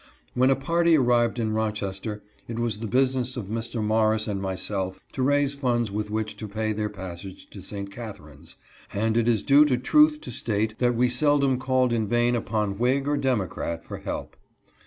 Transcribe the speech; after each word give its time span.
When 0.33 0.49
a 0.49 0.55
party 0.55 0.97
arrived 0.97 1.37
in 1.37 1.53
Rochester 1.53 2.23
it 2.47 2.57
was 2.57 2.79
the 2.79 2.87
business 2.87 3.37
of 3.37 3.49
Mr. 3.49 3.83
Morris 3.83 4.27
and 4.27 4.41
my 4.41 4.55
self 4.55 4.99
to 5.13 5.21
raise 5.21 5.53
funds 5.53 5.91
with 5.91 6.09
which 6.09 6.35
to 6.37 6.47
pay 6.47 6.73
their 6.73 6.89
passage 6.89 7.47
to 7.51 7.61
St. 7.61 7.91
Catharines, 7.91 8.55
and 8.91 9.15
it 9.15 9.27
is 9.27 9.43
due 9.43 9.63
to 9.65 9.77
truth 9.77 10.19
to 10.21 10.31
state 10.31 10.79
that 10.79 10.95
we 10.95 11.07
seldom 11.07 11.59
called 11.59 11.93
in 11.93 12.07
vain 12.07 12.35
upon 12.35 12.79
whig 12.79 13.07
or 13.07 13.15
democrat 13.15 13.85
for 13.85 13.97
help. 13.99 14.35